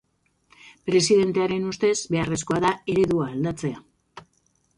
[0.89, 3.85] Presidentearen ustez, beharrezkoa da eredua aldatzea.